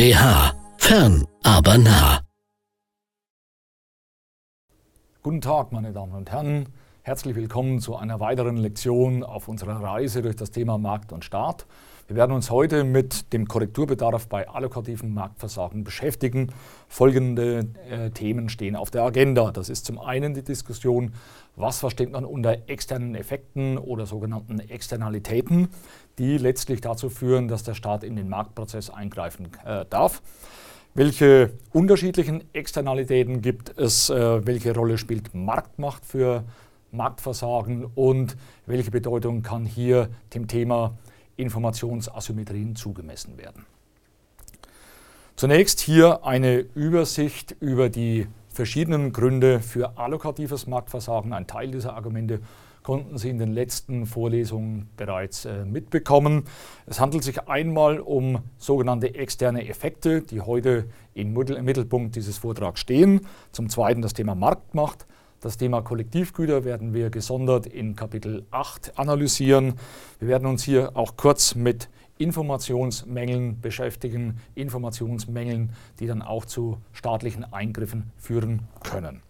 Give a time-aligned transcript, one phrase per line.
[0.00, 0.54] BH.
[0.78, 2.22] Fern, aber nah.
[5.22, 6.70] Guten Tag, meine Damen und Herren.
[7.02, 11.64] Herzlich willkommen zu einer weiteren Lektion auf unserer Reise durch das Thema Markt und Staat.
[12.08, 16.52] Wir werden uns heute mit dem Korrekturbedarf bei allokativen Marktversagen beschäftigen.
[16.88, 19.50] Folgende äh, Themen stehen auf der Agenda.
[19.50, 21.14] Das ist zum einen die Diskussion,
[21.56, 25.68] was versteht man unter externen Effekten oder sogenannten Externalitäten,
[26.18, 30.20] die letztlich dazu führen, dass der Staat in den Marktprozess eingreifen äh, darf.
[30.92, 34.10] Welche unterschiedlichen Externalitäten gibt es?
[34.10, 36.44] Äh, welche Rolle spielt Marktmacht für
[36.92, 40.98] Marktversagen und welche Bedeutung kann hier dem Thema
[41.36, 43.66] Informationsasymmetrien zugemessen werden.
[45.36, 51.32] Zunächst hier eine Übersicht über die verschiedenen Gründe für allokatives Marktversagen.
[51.32, 52.40] Ein Teil dieser Argumente
[52.82, 56.44] konnten Sie in den letzten Vorlesungen bereits äh, mitbekommen.
[56.86, 63.26] Es handelt sich einmal um sogenannte externe Effekte, die heute im Mittelpunkt dieses Vortrags stehen.
[63.52, 65.06] Zum Zweiten das Thema Marktmacht.
[65.42, 69.72] Das Thema Kollektivgüter werden wir gesondert in Kapitel 8 analysieren.
[70.18, 71.88] Wir werden uns hier auch kurz mit
[72.18, 79.22] Informationsmängeln beschäftigen, Informationsmängeln, die dann auch zu staatlichen Eingriffen führen können.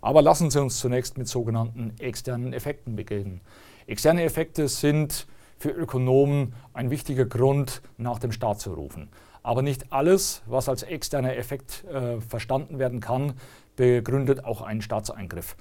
[0.00, 3.42] Aber lassen Sie uns zunächst mit sogenannten externen Effekten beginnen.
[3.86, 5.26] Externe Effekte sind
[5.58, 9.10] für Ökonomen ein wichtiger Grund, nach dem Staat zu rufen.
[9.42, 13.34] Aber nicht alles, was als externer Effekt äh, verstanden werden kann,
[13.80, 15.56] begründet auch einen Staatseingriff.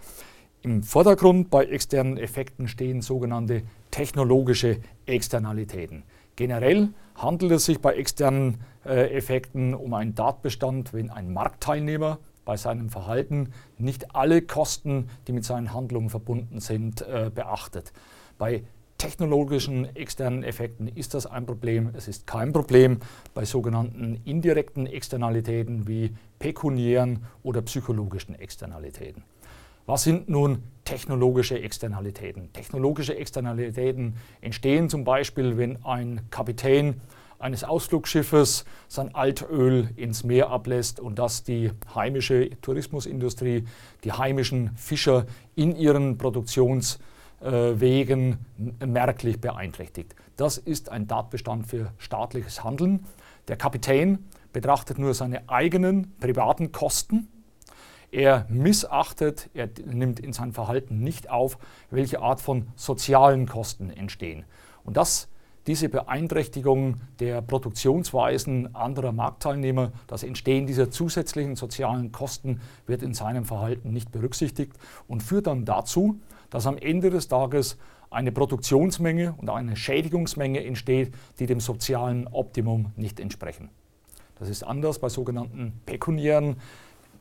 [0.61, 6.03] Im Vordergrund bei externen Effekten stehen sogenannte technologische Externalitäten.
[6.35, 12.57] Generell handelt es sich bei externen äh, Effekten um einen Tatbestand, wenn ein Marktteilnehmer bei
[12.57, 17.93] seinem Verhalten nicht alle Kosten, die mit seinen Handlungen verbunden sind, äh, beachtet.
[18.37, 18.63] Bei
[18.99, 21.89] technologischen externen Effekten ist das ein Problem.
[21.97, 22.99] Es ist kein Problem
[23.33, 29.23] bei sogenannten indirekten Externalitäten wie pekuniären oder psychologischen Externalitäten.
[29.87, 32.53] Was sind nun technologische Externalitäten?
[32.53, 37.01] Technologische Externalitäten entstehen zum Beispiel, wenn ein Kapitän
[37.39, 43.63] eines Ausflugsschiffes sein Altöl ins Meer ablässt und das die heimische Tourismusindustrie,
[44.03, 45.25] die heimischen Fischer
[45.55, 46.99] in ihren Produktions
[47.41, 48.45] Wegen
[48.85, 50.13] merklich beeinträchtigt.
[50.35, 53.05] Das ist ein Tatbestand für staatliches Handeln.
[53.47, 57.29] Der Kapitän betrachtet nur seine eigenen privaten Kosten.
[58.11, 61.57] Er missachtet, er nimmt in sein Verhalten nicht auf,
[61.91, 64.43] welche Art von sozialen Kosten entstehen.
[64.83, 65.29] Und das,
[65.67, 73.45] diese Beeinträchtigung der Produktionsweisen anderer Marktteilnehmer, das Entstehen dieser zusätzlichen sozialen Kosten wird in seinem
[73.45, 74.73] Verhalten nicht berücksichtigt
[75.07, 76.19] und führt dann dazu,
[76.49, 77.77] dass am Ende des Tages
[78.09, 83.69] eine Produktionsmenge und eine Schädigungsmenge entsteht, die dem sozialen Optimum nicht entsprechen.
[84.39, 86.55] Das ist anders bei sogenannten pekuniären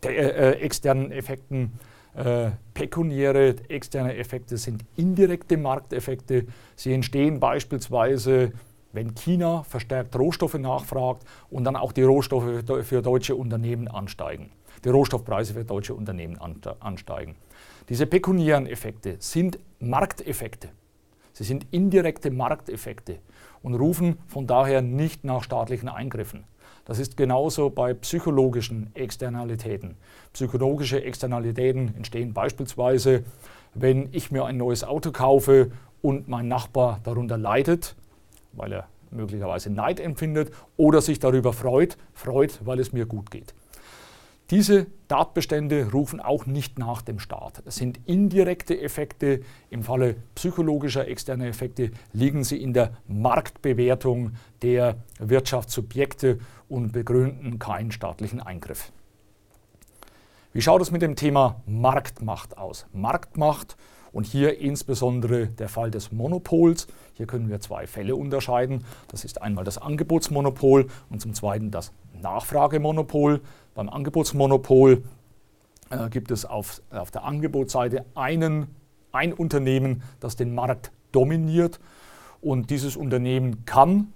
[0.04, 1.72] äh, äh, externen Effekten.
[2.18, 6.46] Äh, pekuniäre externe Effekte sind indirekte Markteffekte.
[6.74, 8.50] Sie entstehen beispielsweise,
[8.92, 14.50] wenn China verstärkt Rohstoffe nachfragt und dann auch die Rohstoffe für deutsche Unternehmen ansteigen.
[14.84, 16.40] Die Rohstoffpreise für deutsche Unternehmen
[16.80, 17.36] ansteigen.
[17.88, 20.70] Diese pekuniären Effekte sind Markteffekte.
[21.34, 23.20] Sie sind indirekte Markteffekte
[23.62, 26.42] und rufen von daher nicht nach staatlichen Eingriffen.
[26.84, 29.96] Das ist genauso bei psychologischen Externalitäten.
[30.32, 33.24] Psychologische Externalitäten entstehen beispielsweise,
[33.74, 35.70] wenn ich mir ein neues Auto kaufe
[36.02, 37.94] und mein Nachbar darunter leidet,
[38.52, 43.54] weil er möglicherweise Neid empfindet oder sich darüber freut, freut, weil es mir gut geht.
[44.50, 47.62] Diese Tatbestände rufen auch nicht nach dem Staat.
[47.66, 49.40] Es sind indirekte Effekte.
[49.68, 57.92] Im Falle psychologischer externer Effekte liegen sie in der Marktbewertung der Wirtschaftssubjekte und begründen keinen
[57.92, 58.92] staatlichen Eingriff.
[60.52, 62.86] Wie schaut es mit dem Thema Marktmacht aus?
[62.92, 63.76] Marktmacht
[64.12, 66.86] und hier insbesondere der Fall des Monopols.
[67.14, 68.84] Hier können wir zwei Fälle unterscheiden.
[69.08, 73.40] Das ist einmal das Angebotsmonopol und zum Zweiten das Nachfragemonopol.
[73.74, 75.02] Beim Angebotsmonopol
[75.90, 78.74] äh, gibt es auf, auf der Angebotsseite einen,
[79.12, 81.78] ein Unternehmen, das den Markt dominiert.
[82.40, 84.12] Und dieses Unternehmen kann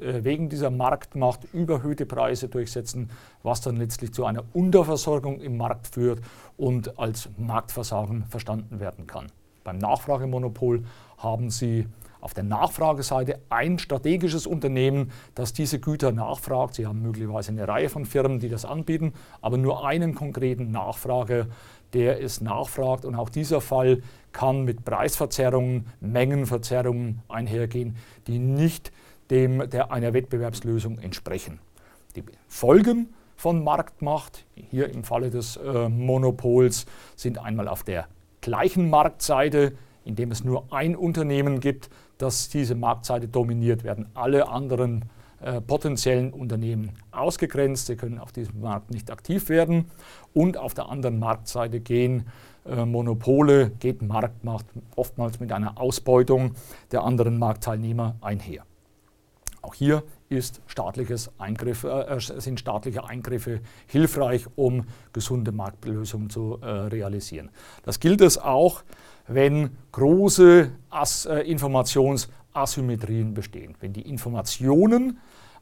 [0.00, 3.10] wegen dieser Marktmacht überhöhte Preise durchsetzen,
[3.42, 6.20] was dann letztlich zu einer Unterversorgung im Markt führt
[6.56, 9.26] und als Marktversagen verstanden werden kann.
[9.64, 10.84] Beim Nachfragemonopol
[11.18, 11.86] haben Sie
[12.20, 16.74] auf der Nachfrageseite ein strategisches Unternehmen, das diese Güter nachfragt.
[16.74, 21.46] Sie haben möglicherweise eine Reihe von Firmen, die das anbieten, aber nur einen konkreten Nachfrager,
[21.92, 23.04] der es nachfragt.
[23.04, 24.02] Und auch dieser Fall
[24.32, 27.96] kann mit Preisverzerrungen, Mengenverzerrungen einhergehen,
[28.26, 28.92] die nicht
[29.30, 31.60] dem, der einer Wettbewerbslösung entsprechen.
[32.16, 38.08] Die Folgen von Marktmacht, hier im Falle des äh, Monopols, sind einmal auf der
[38.40, 45.04] gleichen Marktseite, indem es nur ein Unternehmen gibt, das diese Marktseite dominiert, werden alle anderen
[45.40, 47.86] äh, potenziellen Unternehmen ausgegrenzt.
[47.86, 49.90] Sie können auf diesem Markt nicht aktiv werden.
[50.34, 52.26] Und auf der anderen Marktseite gehen
[52.66, 54.66] äh, Monopole, geht Marktmacht
[54.96, 56.54] oftmals mit einer Ausbeutung
[56.90, 58.64] der anderen Marktteilnehmer einher.
[59.68, 66.58] Auch hier ist staatliches Eingriff, äh, äh, sind staatliche Eingriffe hilfreich, um gesunde Marktlösungen zu
[66.62, 67.50] äh, realisieren.
[67.82, 68.82] Das gilt es auch,
[69.26, 73.74] wenn große As äh, Informationsasymmetrien bestehen.
[73.80, 75.18] Wenn die Informationen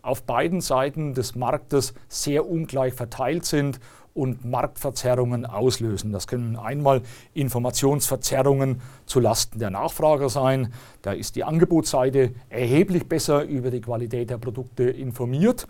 [0.07, 3.81] auf beiden Seiten des Marktes sehr ungleich verteilt sind
[4.17, 6.11] und Marktverzerrungen auslösen.
[6.11, 7.03] Das können einmal
[7.35, 10.73] Informationsverzerrungen zu Lasten der Nachfrager sein.
[11.03, 15.67] Da ist die Angebotsseite erheblich besser über die Qualität der Produkte informiert.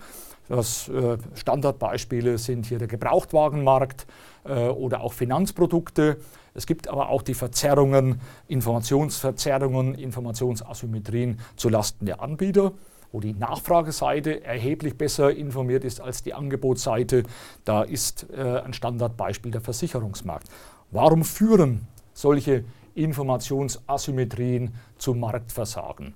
[0.49, 4.07] Das äh, Standardbeispiele sind hier der Gebrauchtwagenmarkt
[4.45, 6.19] äh, oder auch Finanzprodukte.
[6.55, 12.73] Es gibt aber auch die Verzerrungen, Informationsverzerrungen, Informationsasymmetrien zu Lasten der Anbieter
[13.17, 17.23] wo die Nachfrageseite erheblich besser informiert ist als die Angebotsseite.
[17.65, 20.51] Da ist äh, ein Standardbeispiel der Versicherungsmarkt.
[20.91, 26.13] Warum führen solche Informationsasymmetrien zu Marktversagen?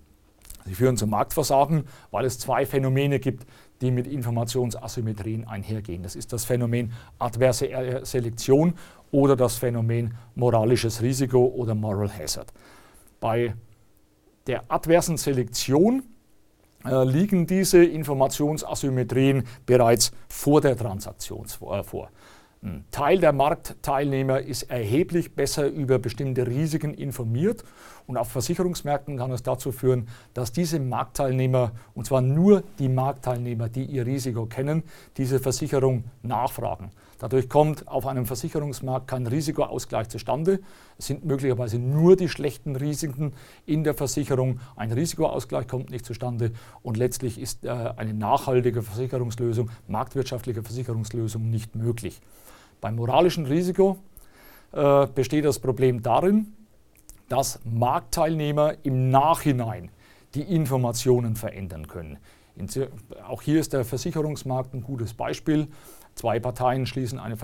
[0.66, 3.46] Sie führen zum Marktversagen, weil es zwei Phänomene gibt,
[3.80, 6.02] die mit Informationsasymmetrien einhergehen.
[6.02, 8.74] Das ist das Phänomen adverse äh, Selektion
[9.10, 12.52] oder das Phänomen moralisches Risiko oder Moral Hazard.
[13.20, 13.54] Bei
[14.46, 16.02] der adversen Selektion
[16.84, 22.10] liegen diese Informationsasymmetrien bereits vor der Transaktion äh, vor.
[22.62, 27.64] Ein Teil der Marktteilnehmer ist erheblich besser über bestimmte Risiken informiert
[28.10, 33.68] und auf Versicherungsmärkten kann es dazu führen, dass diese Marktteilnehmer, und zwar nur die Marktteilnehmer,
[33.68, 34.82] die ihr Risiko kennen,
[35.16, 36.90] diese Versicherung nachfragen.
[37.20, 40.58] Dadurch kommt auf einem Versicherungsmarkt kein Risikoausgleich zustande.
[40.98, 43.32] Es sind möglicherweise nur die schlechten Risiken
[43.64, 44.58] in der Versicherung.
[44.74, 46.50] Ein Risikoausgleich kommt nicht zustande
[46.82, 52.20] und letztlich ist äh, eine nachhaltige Versicherungslösung, marktwirtschaftliche Versicherungslösung nicht möglich.
[52.80, 53.98] Beim moralischen Risiko
[54.72, 56.56] äh, besteht das Problem darin,
[57.30, 59.90] dass Marktteilnehmer im Nachhinein
[60.34, 62.18] die Informationen verändern können.
[63.26, 65.68] Auch hier ist der Versicherungsmarkt ein gutes Beispiel.
[66.14, 67.36] Zwei Parteien schließen eine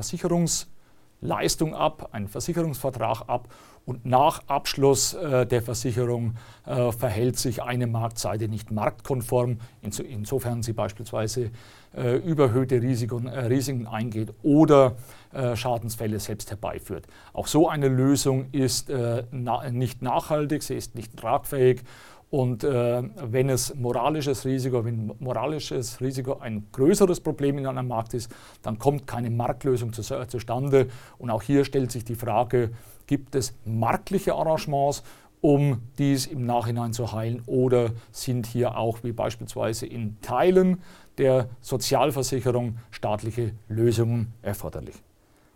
[1.21, 3.49] Versicherungsleistung ab, einen Versicherungsvertrag ab
[3.85, 6.35] und nach Abschluss äh, der Versicherung
[6.67, 11.51] äh, verhält sich eine Marktseite nicht marktkonform, inso, insofern sie beispielsweise
[11.97, 14.97] äh, überhöhte Risiken, äh, Risiken, eingeht oder
[15.33, 17.07] äh, Schadensfälle selbst herbeiführt.
[17.33, 21.83] Auch so eine Lösung ist äh, na, nicht nachhaltig, sie ist nicht tragfähig
[22.31, 28.15] und äh, wenn es moralisches Risiko, wenn moralisches Risiko ein größeres Problem in einem Markt
[28.15, 30.89] ist, dann kommt keine Marktlösung zu, zustande.
[31.19, 32.71] Und auch hier stellt sich die Frage,
[33.07, 35.05] gibt es marktliche Arrangements,
[35.41, 37.43] um dies im Nachhinein zu heilen?
[37.47, 40.83] Oder sind hier auch, wie beispielsweise in Teilen
[41.19, 44.97] der Sozialversicherung, staatliche Lösungen erforderlich?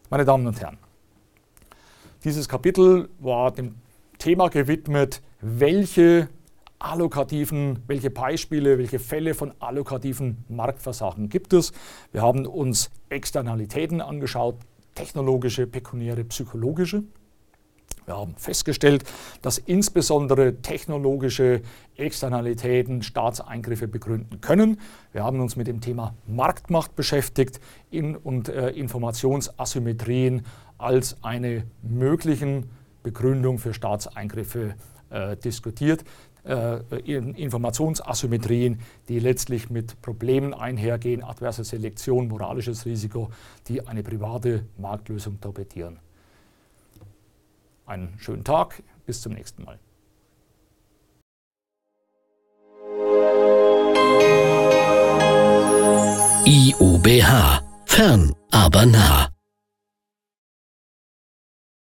[0.09, 0.79] Meine Damen und Herren,
[2.23, 3.75] dieses Kapitel war dem
[4.19, 6.29] Thema gewidmet, welche
[6.81, 11.73] allokativen, welche Beispiele, welche Fälle von allokativen Marktversagen gibt es.
[12.11, 14.57] Wir haben uns Externalitäten angeschaut,
[14.95, 17.05] technologische, pekuniäre, psychologische.
[18.07, 19.05] Wir haben festgestellt,
[19.43, 21.61] dass insbesondere technologische
[21.97, 24.81] Externalitäten Staatseingriffe begründen können.
[25.13, 27.61] Wir haben uns mit dem Thema Marktmacht beschäftigt
[27.91, 30.47] in, und äh, Informationsasymmetrien
[30.79, 32.71] als eine möglichen
[33.03, 34.75] Begründung für Staatseingriffe
[35.11, 36.05] äh, diskutiert
[36.45, 43.31] Informationsasymmetrien, die letztlich mit Problemen einhergehen, adverse Selektion, moralisches Risiko,
[43.69, 45.99] die eine private Marktlösung torpedieren.
[47.87, 49.79] Einen schönen Tag, bis zum nächsten Mal.
[56.47, 57.63] IUBH.
[57.87, 59.30] Fern, aber nah.